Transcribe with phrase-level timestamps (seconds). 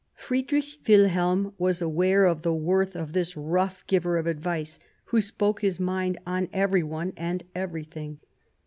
[0.15, 5.61] Friedrich Wilhelm was aware of the worth of this rough giver of advice, who spoke
[5.61, 8.19] his mind on everyone and everything.